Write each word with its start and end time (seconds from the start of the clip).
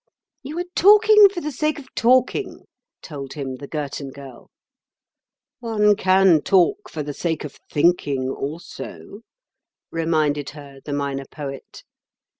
]"You 0.41 0.57
are 0.57 0.63
talking 0.75 1.29
for 1.29 1.41
the 1.41 1.51
sake 1.51 1.77
of 1.77 1.85
talking," 1.93 2.65
told 3.03 3.33
him 3.33 3.57
the 3.57 3.67
Girton 3.67 4.09
Girl. 4.09 4.49
"One 5.59 5.95
can 5.95 6.41
talk 6.41 6.89
for 6.89 7.03
the 7.03 7.13
sake 7.13 7.43
of 7.43 7.59
thinking 7.69 8.27
also," 8.27 9.21
reminded 9.91 10.49
her 10.57 10.79
the 10.83 10.93
Minor 10.93 11.25
Poet. 11.29 11.83